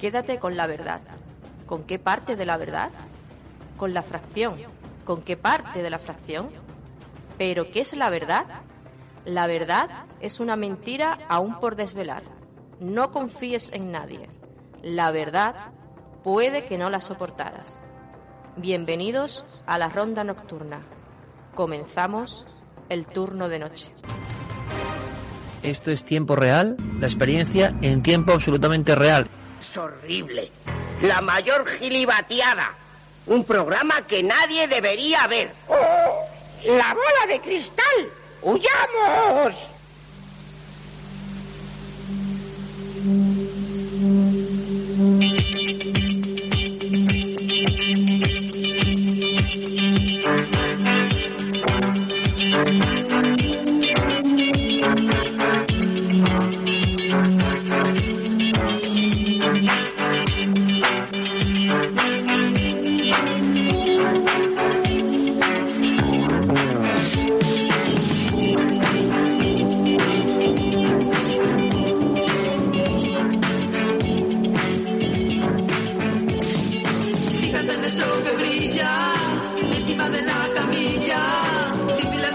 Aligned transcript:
quédate 0.00 0.38
con 0.38 0.56
la 0.56 0.66
verdad. 0.66 1.02
¿Con 1.66 1.84
qué 1.84 1.98
parte 1.98 2.34
de 2.34 2.46
la 2.46 2.56
verdad? 2.56 2.90
Con 3.76 3.92
la 3.92 4.02
fracción. 4.02 4.56
¿Con 5.04 5.22
qué 5.22 5.36
parte 5.36 5.82
de 5.82 5.90
la 5.90 5.98
fracción? 5.98 6.48
¿Pero 7.38 7.70
qué 7.70 7.80
es 7.80 7.94
la 7.94 8.10
verdad? 8.10 8.46
La 9.24 9.46
verdad 9.46 9.88
es 10.20 10.40
una 10.40 10.56
mentira 10.56 11.18
aún 11.28 11.60
por 11.60 11.76
desvelar. 11.76 12.22
No 12.80 13.12
confíes 13.12 13.70
en 13.72 13.92
nadie. 13.92 14.28
La 14.82 15.10
verdad 15.10 15.54
puede 16.24 16.64
que 16.64 16.78
no 16.78 16.88
la 16.88 17.00
soportaras. 17.00 17.78
Bienvenidos 18.56 19.44
a 19.66 19.76
la 19.76 19.90
ronda 19.90 20.24
nocturna. 20.24 20.80
Comenzamos 21.54 22.46
el 22.88 23.06
turno 23.06 23.48
de 23.48 23.58
noche. 23.58 23.92
Esto 25.62 25.90
es 25.90 26.04
tiempo 26.04 26.36
real, 26.36 26.76
la 26.98 27.06
experiencia 27.06 27.76
en 27.82 28.02
tiempo 28.02 28.32
absolutamente 28.32 28.94
real. 28.94 29.30
Es 29.60 29.76
horrible. 29.76 30.50
La 31.02 31.20
mayor 31.20 31.68
gilibateada. 31.68 32.72
Un 33.26 33.44
programa 33.44 34.00
que 34.06 34.22
nadie 34.22 34.66
debería 34.66 35.26
ver. 35.26 35.52
¡Oh! 35.68 36.26
¡La 36.64 36.94
bola 36.94 37.26
de 37.28 37.40
cristal! 37.40 37.84
¡Huyamos! 38.40 39.54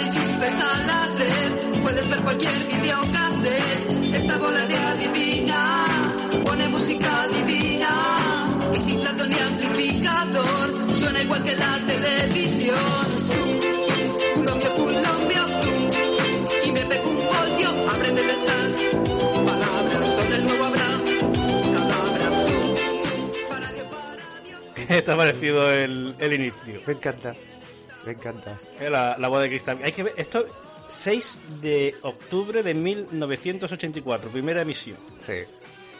Enchufes 0.00 0.54
a 0.54 0.86
la 0.86 1.06
red, 1.18 1.82
puedes 1.82 2.08
ver 2.08 2.20
cualquier 2.20 2.66
videocassette. 2.66 4.14
Esta 4.14 4.38
bola 4.38 4.66
de 4.66 4.76
adivina 4.76 5.86
pone 6.44 6.68
música 6.68 7.26
divina. 7.34 7.90
Y 8.74 8.80
sin 8.80 9.00
plato 9.00 9.26
ni 9.26 9.38
amplificador, 9.38 10.94
suena 10.94 11.22
igual 11.22 11.42
que 11.44 11.56
la 11.56 11.78
televisión. 11.86 12.76
Colombia, 14.34 14.70
Colombia, 14.76 15.46
y 16.64 16.72
me 16.72 16.80
pego 16.80 17.08
un 17.08 17.16
voltio, 17.16 17.90
aprende 17.90 18.22
de 18.22 18.32
estas 18.32 18.76
palabras 19.44 20.08
sobre 20.16 20.36
el 20.36 20.44
nuevo 20.44 20.64
Abraham. 20.64 21.00
Cadabra, 21.74 22.30
paradio. 23.48 24.56
¿Qué 24.74 25.02
te 25.02 25.10
ha 25.10 25.16
parecido 25.16 25.70
el, 25.72 26.14
el 26.18 26.32
inicio? 26.32 26.80
Me 26.86 26.92
encanta. 26.92 27.34
Me 28.08 28.14
encanta. 28.14 28.58
La, 28.80 29.16
la 29.18 29.28
boda 29.28 29.42
de 29.42 29.48
cristal. 29.50 29.78
Hay 29.84 29.92
que 29.92 30.02
ver, 30.02 30.14
esto 30.16 30.46
6 30.88 31.38
de 31.60 31.94
octubre 32.02 32.62
de 32.62 32.72
1984, 32.72 34.30
primera 34.30 34.62
emisión. 34.62 34.96
Sí. 35.18 35.34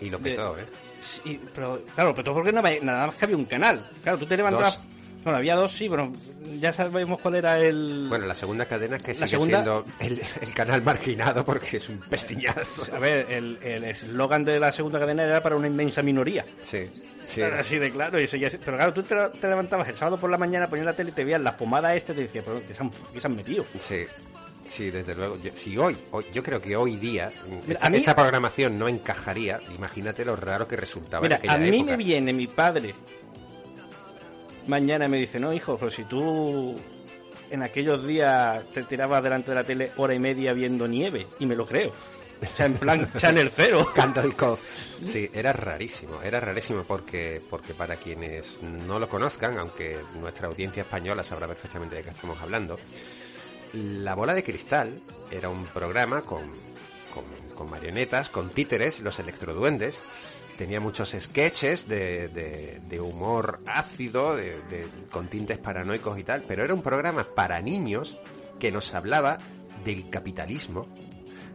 Y 0.00 0.10
lo 0.10 0.18
De- 0.18 0.30
petó, 0.30 0.58
¿eh? 0.58 0.66
Sí, 0.98 1.40
pero 1.54 1.80
claro, 1.94 2.12
pero 2.14 2.34
porque 2.34 2.50
no 2.52 2.60
nada 2.60 3.06
más 3.06 3.14
que 3.16 3.24
había 3.24 3.36
un 3.36 3.44
canal. 3.44 3.88
Claro, 4.02 4.18
tú 4.18 4.26
te 4.26 4.36
levantabas. 4.36 4.78
Dos. 4.78 4.91
Bueno, 5.24 5.38
había 5.38 5.54
dos, 5.54 5.72
sí, 5.72 5.86
bueno, 5.88 6.12
ya 6.60 6.72
sabemos 6.72 7.20
cuál 7.20 7.36
era 7.36 7.60
el. 7.60 8.06
Bueno, 8.08 8.26
la 8.26 8.34
segunda 8.34 8.66
cadena 8.66 8.96
es 8.96 9.02
que 9.02 9.14
sigue 9.14 9.28
segunda- 9.28 9.62
siendo 9.62 9.86
el, 10.00 10.20
el 10.40 10.52
canal 10.54 10.82
marginado 10.82 11.44
porque 11.44 11.76
es 11.76 11.88
un 11.88 11.98
pestiñazo. 12.00 12.94
A 12.94 12.98
ver, 12.98 13.30
el 13.30 13.58
el 13.62 13.84
eslogan 13.84 14.44
de 14.44 14.58
la 14.58 14.72
segunda 14.72 14.98
cadena 14.98 15.22
era 15.24 15.42
para 15.42 15.54
una 15.56 15.68
inmensa 15.68 16.02
minoría. 16.02 16.44
Sí, 16.60 16.88
sí. 17.24 17.40
Así 17.42 17.78
de 17.78 17.90
claro, 17.92 18.18
y 18.20 18.26
seguía 18.26 18.48
así. 18.48 18.58
Pero 18.64 18.76
claro, 18.76 18.92
tú 18.92 19.02
te, 19.04 19.14
te 19.40 19.48
levantabas 19.48 19.88
el 19.88 19.94
sábado 19.94 20.18
por 20.18 20.28
la 20.30 20.38
mañana, 20.38 20.68
ponías 20.68 20.86
la 20.86 20.94
tele 20.96 21.10
y 21.10 21.14
te 21.14 21.24
veías 21.24 21.40
la 21.40 21.52
fumada 21.52 21.94
este, 21.94 22.12
y 22.12 22.14
te 22.16 22.20
decía, 22.22 22.42
pero 22.44 22.66
que 22.66 22.74
se 22.74 22.82
han, 22.82 22.90
que 22.90 23.20
se 23.20 23.26
han 23.28 23.36
metido. 23.36 23.64
Sí, 23.78 24.04
sí, 24.66 24.90
desde 24.90 25.14
luego. 25.14 25.38
Yo, 25.40 25.52
si 25.54 25.78
hoy, 25.78 25.96
hoy, 26.10 26.24
yo 26.32 26.42
creo 26.42 26.60
que 26.60 26.74
hoy 26.74 26.96
día 26.96 27.30
esta, 27.68 27.88
mí- 27.90 27.98
esta 27.98 28.16
programación 28.16 28.76
no 28.76 28.88
encajaría, 28.88 29.60
imagínate 29.72 30.24
lo 30.24 30.34
raro 30.34 30.66
que 30.66 30.76
resultaba 30.76 31.22
Mira, 31.22 31.36
en 31.36 31.38
aquella 31.48 31.54
a 31.54 31.58
mí 31.58 31.76
época. 31.76 31.90
me 31.92 31.96
viene 31.96 32.32
mi 32.32 32.48
padre 32.48 32.92
mañana 34.66 35.08
me 35.08 35.18
dice, 35.18 35.38
no, 35.40 35.52
hijo, 35.52 35.76
pero 35.76 35.90
si 35.90 36.04
tú 36.04 36.76
en 37.50 37.62
aquellos 37.62 38.06
días 38.06 38.64
te 38.72 38.82
tirabas 38.84 39.22
delante 39.22 39.50
de 39.50 39.54
la 39.54 39.64
tele 39.64 39.92
hora 39.96 40.14
y 40.14 40.18
media 40.18 40.52
viendo 40.52 40.88
nieve, 40.88 41.26
y 41.38 41.46
me 41.46 41.54
lo 41.54 41.66
creo. 41.66 41.92
O 42.42 42.56
sea, 42.56 42.66
en 42.66 42.74
plan 42.74 43.12
Channel 43.16 43.50
Cero. 43.50 43.86
Cove. 44.36 44.58
Sí, 45.04 45.28
era 45.32 45.52
rarísimo, 45.52 46.22
era 46.22 46.40
rarísimo 46.40 46.84
porque, 46.84 47.42
porque 47.50 47.74
para 47.74 47.96
quienes 47.96 48.62
no 48.62 49.00
lo 49.00 49.08
conozcan, 49.08 49.58
aunque 49.58 49.98
nuestra 50.14 50.46
audiencia 50.46 50.82
española 50.82 51.24
sabrá 51.24 51.48
perfectamente 51.48 51.96
de 51.96 52.04
qué 52.04 52.10
estamos 52.10 52.40
hablando, 52.40 52.78
La 53.72 54.14
Bola 54.14 54.32
de 54.34 54.44
Cristal 54.44 55.00
era 55.30 55.48
un 55.48 55.66
programa 55.66 56.22
con, 56.22 56.52
con, 57.12 57.24
con 57.56 57.68
marionetas, 57.68 58.30
con 58.30 58.50
títeres, 58.50 59.00
los 59.00 59.18
electroduendes, 59.18 60.02
tenía 60.56 60.80
muchos 60.80 61.14
sketches 61.18 61.88
de, 61.88 62.28
de- 62.28 62.80
de 62.88 63.00
humor 63.00 63.60
ácido, 63.66 64.36
de- 64.36 64.60
con 65.10 65.28
tintes 65.28 65.58
paranoicos 65.58 66.18
y 66.18 66.24
tal, 66.24 66.44
pero 66.46 66.64
era 66.64 66.74
un 66.74 66.82
programa 66.82 67.26
para 67.34 67.60
niños 67.60 68.18
que 68.58 68.70
nos 68.72 68.94
hablaba 68.94 69.38
del 69.84 70.08
capitalismo, 70.10 70.86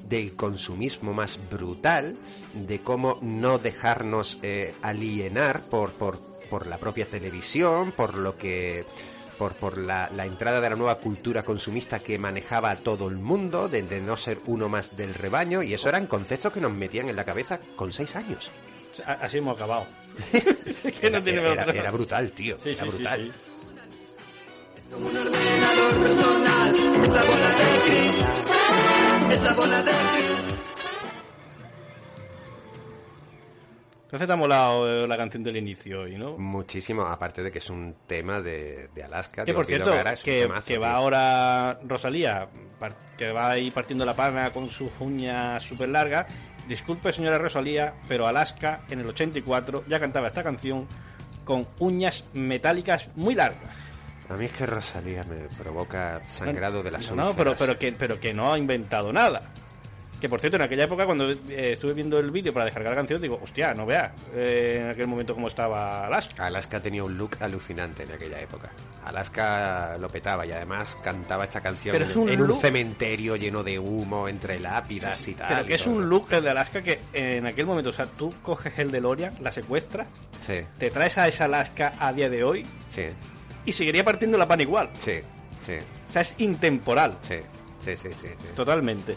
del 0.08 0.36
consumismo 0.36 1.14
más 1.14 1.40
brutal, 1.50 2.18
de 2.54 2.82
cómo 2.82 3.20
no 3.22 3.60
dejarnos 3.60 4.40
eh, 4.42 4.74
alienar 4.82 5.62
por, 5.70 5.92
por, 5.94 6.66
la 6.68 6.78
propia 6.78 7.06
televisión, 7.06 7.92
por 7.92 8.16
lo 8.16 8.38
que 8.38 8.86
por, 9.38 9.78
la, 9.78 10.10
la 10.16 10.26
entrada 10.26 10.60
de 10.62 10.70
la 10.70 10.76
nueva 10.76 10.96
cultura 10.96 11.44
consumista 11.44 12.00
que 12.00 12.18
manejaba 12.18 12.72
a 12.72 12.80
todo 12.80 13.08
el 13.08 13.18
mundo, 13.18 13.70
de 13.70 13.84
no 14.02 14.18
ser 14.18 14.40
uno 14.48 14.68
más 14.68 14.96
del 14.98 15.14
rebaño, 15.14 15.62
y 15.62 15.74
eso 15.74 15.90
eran 15.90 16.08
conceptos 16.08 16.52
que 16.54 16.62
nos 16.62 16.74
metían 16.74 17.08
en 17.10 17.16
la 17.16 17.26
cabeza 17.26 17.60
con 17.76 17.92
seis 17.94 18.16
años. 18.16 18.52
Así 19.06 19.38
hemos 19.38 19.56
acabado. 19.56 19.86
que 20.32 21.10
no 21.12 21.18
Era, 21.18 21.24
tiene 21.24 21.42
era- 21.42 21.52
otra. 21.52 21.74
era 21.74 21.92
brutal, 21.92 22.32
tío. 22.32 22.58
Sí, 22.58 22.70
era 22.70 22.84
sí, 22.84 22.90
sí, 22.90 22.96
brutal. 22.98 23.22
sí. 23.22 23.32
Como 24.92 25.10
un 25.10 25.18
ordenador 25.18 25.94
personal, 26.04 26.76
es 26.76 27.10
la 27.10 27.24
bola 27.24 27.50
de 27.50 27.80
Chris, 27.86 29.36
es 29.38 29.44
la 29.44 29.54
bola 29.54 29.84
de 29.84 29.92
Chris. 29.92 30.57
Entonces 34.08 34.26
te 34.26 34.34
ha 34.34 34.38
molado 34.38 35.06
la 35.06 35.18
canción 35.18 35.44
del 35.44 35.58
inicio 35.58 36.04
hoy, 36.04 36.18
¿no? 36.18 36.38
Muchísimo, 36.38 37.02
aparte 37.02 37.44
de 37.44 37.52
que 37.52 37.58
es 37.58 37.70
un 37.70 37.94
tema 38.08 38.42
de, 38.42 38.88
de 38.96 39.04
Alaska. 39.04 39.44
Que 39.44 39.54
por 39.54 39.66
cierto, 39.66 39.94
es 39.94 40.24
que, 40.24 40.44
temazo, 40.44 40.66
que 40.66 40.78
va 40.78 40.94
ahora 40.94 41.78
Rosalía, 41.84 42.48
que 43.18 43.34
va 43.34 43.52
ahí 43.52 43.70
partiendo 43.70 44.06
la 44.06 44.16
pana 44.16 44.52
con 44.52 44.70
sus 44.70 44.90
uñas 45.02 45.62
súper 45.62 45.90
largas. 45.90 46.26
Disculpe, 46.70 47.12
señora 47.12 47.38
Rosalía, 47.38 47.96
pero 48.08 48.28
Alaska 48.28 48.86
en 48.90 49.02
el 49.02 49.08
84 49.10 49.84
ya 49.90 50.00
cantaba 50.00 50.28
esta 50.28 50.42
canción 50.42 50.88
con 51.44 51.68
uñas 51.80 52.24
metálicas 52.32 53.10
muy 53.16 53.36
largas. 53.36 53.76
A 54.30 54.38
mí 54.38 54.46
es 54.46 54.52
que 54.52 54.66
Rosalía 54.66 55.24
me 55.24 55.50
provoca 55.62 56.22
sangrado 56.28 56.82
de 56.82 56.92
las 56.92 57.12
No, 57.12 57.26
no, 57.26 57.34
pero, 57.36 57.56
pero, 57.60 57.78
que, 57.78 57.92
pero 57.92 58.22
que 58.22 58.34
no 58.34 58.54
ha 58.54 58.58
inventado 58.58 59.12
nada. 59.12 59.52
Que 60.20 60.28
por 60.30 60.40
cierto, 60.40 60.56
en 60.58 60.64
aquella 60.64 60.86
época, 60.86 61.06
cuando 61.06 61.30
eh, 61.30 61.38
estuve 61.74 61.94
viendo 61.94 62.18
el 62.18 62.32
vídeo 62.32 62.52
para 62.52 62.66
descargar 62.66 62.92
la 62.94 62.98
canción, 62.98 63.22
digo, 63.22 63.40
hostia, 63.42 63.74
no 63.76 63.86
veas 63.86 64.12
eh, 64.34 64.80
en 64.82 64.90
aquel 64.90 65.06
momento 65.08 65.36
cómo 65.36 65.48
estaba 65.48 66.08
Alaska. 66.08 66.46
Alaska 66.48 66.82
tenía 66.82 67.04
un 67.04 67.18
look 67.18 67.38
alucinante 67.40 68.02
en 68.04 68.12
aquella 68.12 68.42
época. 68.42 68.72
Alaska 69.22 69.98
lo 70.00 70.10
petaba 70.10 70.46
y 70.46 70.52
además 70.52 70.96
cantaba 71.04 71.44
esta 71.44 71.62
canción 71.62 71.94
Pero 71.94 72.06
en, 72.06 72.12
es 72.12 72.16
un 72.18 72.30
en 72.30 72.42
un 72.42 72.48
look- 72.48 72.62
cementerio 72.62 73.36
lleno 73.36 73.64
de 73.64 73.80
humo, 73.80 74.28
entre 74.28 74.60
lápidas 74.60 75.28
y 75.28 75.34
tal. 75.36 75.48
Pero 75.50 75.66
que 75.66 75.76
es 75.76 75.86
un 75.88 76.10
look 76.10 76.28
el 76.32 76.44
de 76.44 76.50
Alaska 76.50 76.82
que 76.82 77.00
en 77.14 77.46
aquel 77.46 77.66
momento, 77.66 77.92
o 77.92 77.94
sea, 77.94 78.06
tú 78.08 78.34
coges 78.42 78.78
el 78.80 78.92
DeLorean, 78.92 79.36
la 79.42 79.52
secuestras, 79.52 80.08
Sí, 80.42 80.60
te 80.78 80.90
traes 80.92 81.18
a 81.18 81.28
esa 81.28 81.46
Alaska 81.46 81.94
a 82.00 82.14
día 82.14 82.30
de 82.30 82.44
hoy 82.44 82.66
sí, 82.88 83.04
y 83.66 83.72
seguiría 83.74 84.04
partiendo 84.04 84.38
la 84.38 84.48
pan 84.48 84.62
igual. 84.62 84.90
sí, 84.98 85.20
sí, 85.60 85.74
O 86.10 86.14
sea, 86.14 86.22
es 86.22 86.36
intemporal, 86.38 87.18
sí, 87.22 87.36
sí, 87.80 87.96
sí, 87.98 88.10
sí, 88.14 88.28
sí. 88.28 88.48
totalmente. 88.56 89.16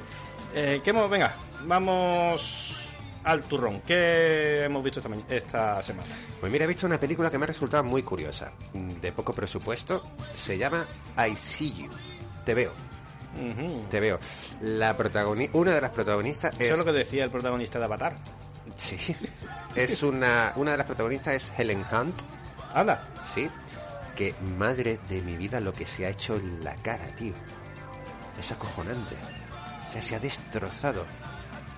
Eh, 0.54 0.80
¿qué 0.82 0.90
hemos? 0.90 1.08
Venga, 1.10 1.32
vamos 1.64 2.76
al 3.24 3.42
turrón. 3.44 3.82
¿Qué 3.82 4.64
hemos 4.64 4.82
visto 4.82 5.00
esta, 5.00 5.08
ma- 5.08 5.22
esta 5.28 5.82
semana? 5.82 6.08
Pues 6.40 6.50
mira, 6.50 6.64
he 6.64 6.68
visto 6.68 6.86
una 6.86 6.98
película 6.98 7.30
que 7.30 7.38
me 7.38 7.44
ha 7.44 7.48
resultado 7.48 7.84
muy 7.84 8.02
curiosa, 8.02 8.52
de 8.72 9.12
poco 9.12 9.34
presupuesto. 9.34 10.04
Se 10.34 10.58
llama 10.58 10.86
I 11.16 11.36
See 11.36 11.72
You. 11.72 11.90
Te 12.44 12.54
veo, 12.54 12.72
te 13.90 14.00
veo. 14.00 14.18
La 14.62 14.96
protagoni 14.96 15.48
una 15.52 15.72
de 15.74 15.80
las 15.80 15.90
protagonistas 15.90 16.52
Eso 16.54 16.64
es... 16.64 16.70
es 16.72 16.78
lo 16.78 16.84
que 16.84 16.92
decía 16.92 17.24
el 17.24 17.30
protagonista 17.30 17.78
de 17.78 17.84
Avatar. 17.84 18.16
Sí. 18.74 18.96
es 19.76 20.02
una, 20.02 20.52
una 20.56 20.72
de 20.72 20.76
las 20.78 20.86
protagonistas 20.86 21.34
es 21.34 21.52
Helen 21.58 21.84
Hunt, 21.92 22.22
¡Hala! 22.74 23.06
sí, 23.22 23.50
que 24.16 24.34
madre 24.58 24.98
de 25.08 25.22
mi 25.22 25.36
vida 25.36 25.60
lo 25.60 25.72
que 25.74 25.86
se 25.86 26.06
ha 26.06 26.08
hecho 26.08 26.36
en 26.36 26.64
la 26.64 26.74
cara, 26.76 27.06
tío. 27.14 27.34
Es 28.38 28.50
acojonante. 28.52 29.16
O 29.90 29.92
sea, 29.92 30.02
se 30.02 30.14
ha 30.14 30.20
destrozado 30.20 31.04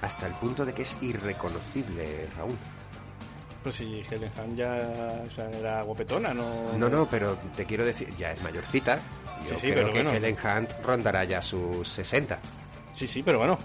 hasta 0.02 0.26
el 0.26 0.34
punto 0.34 0.66
de 0.66 0.74
que 0.74 0.82
es 0.82 0.98
irreconocible, 1.00 2.28
Raúl. 2.36 2.58
Pues 3.62 3.76
si 3.76 4.02
Helen 4.10 4.30
Hunt 4.38 4.56
ya 4.58 5.22
o 5.26 5.30
sea, 5.30 5.48
era 5.50 5.80
guapetona, 5.82 6.34
¿no? 6.34 6.76
No, 6.76 6.90
no, 6.90 7.08
pero 7.08 7.38
te 7.56 7.64
quiero 7.64 7.86
decir, 7.86 8.14
ya 8.14 8.32
es 8.32 8.42
mayorcita. 8.42 9.00
Yo 9.48 9.54
Sí, 9.54 9.54
sí, 9.54 9.60
creo 9.72 9.74
pero 9.74 9.86
que 9.86 9.92
bueno. 10.02 10.12
Helen 10.12 10.36
Hunt 10.36 10.72
rondará 10.84 11.24
ya 11.24 11.40
sus 11.40 11.88
60. 11.88 12.38
Sí, 12.92 13.08
sí, 13.08 13.22
pero 13.22 13.38
bueno. 13.38 13.58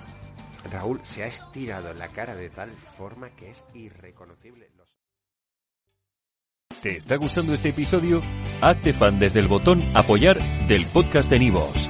Raúl 0.71 0.99
se 1.03 1.23
ha 1.23 1.27
estirado 1.27 1.93
la 1.93 2.07
cara 2.09 2.33
de 2.35 2.49
tal 2.49 2.69
forma 2.71 3.29
que 3.31 3.49
es 3.49 3.65
irreconocible. 3.73 4.69
Los- 4.77 4.95
¿Te 6.81 6.95
está 6.95 7.17
gustando 7.17 7.53
este 7.53 7.69
episodio? 7.69 8.21
Hazte 8.61 8.93
fan 8.93 9.19
desde 9.19 9.39
el 9.41 9.47
botón 9.49 9.83
Apoyar 9.95 10.37
del 10.67 10.85
podcast 10.85 11.29
de 11.29 11.39
Nivos. 11.39 11.89